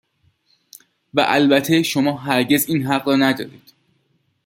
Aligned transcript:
و 1.13 1.25
البته 1.29 1.83
شما 1.83 2.17
هرگز 2.17 2.65
این 2.69 2.87
حق 2.87 3.07
را 3.07 3.15
ندارید 3.15 3.73